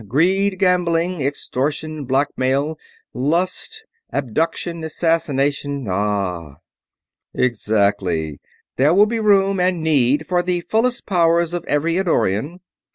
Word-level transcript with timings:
greed... 0.07 0.57
gambling... 0.57 1.21
extortion... 1.21 2.05
blackmail... 2.05 2.75
lust... 3.13 3.83
abduction... 4.11 4.83
assassination... 4.83 5.85
ah 5.87 6.55
h 6.55 6.55
h!" 7.35 7.45
"Exactly. 7.45 8.39
There 8.77 8.95
will 8.95 9.05
be 9.05 9.19
room, 9.19 9.59
and 9.59 9.83
need, 9.83 10.25
for 10.25 10.41
the 10.41 10.61
fullest 10.61 11.05
powers 11.05 11.53
of 11.53 11.63
every 11.65 11.97
Eddorian. 11.99 12.61